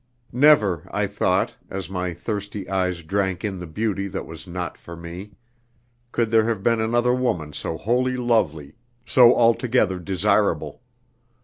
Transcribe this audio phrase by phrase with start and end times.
[0.33, 4.95] Never, I thought, as my thirsty eyes drank in the beauty that was not for
[4.95, 5.33] me,
[6.11, 8.73] could there have been another woman so wholly lovely,
[9.05, 10.81] so altogether desirable.